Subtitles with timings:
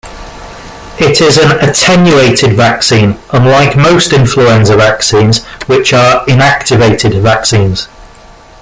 [0.97, 7.87] It is an attenuated vaccine, unlike most influenza vaccines, which are inactivated vaccines.